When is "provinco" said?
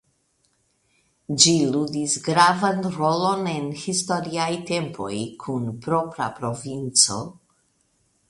6.41-7.19